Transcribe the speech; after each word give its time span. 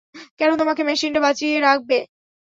কেন 0.39 0.51
তোমাকে 0.61 0.81
মেশিনেরা 0.87 1.21
বাঁচিয়ে 1.25 1.55
রাখবে? 1.59 1.97